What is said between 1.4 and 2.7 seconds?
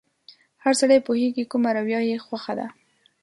کومه رويه يې خوښه ده.